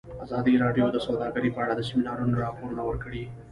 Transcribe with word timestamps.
ازادي 0.25 0.53
راډیو 0.63 0.85
د 0.91 0.97
سوداګري 1.07 1.49
په 1.55 1.59
اړه 1.63 1.73
د 1.75 1.81
سیمینارونو 1.89 2.39
راپورونه 2.43 2.81
ورکړي. 2.85 3.23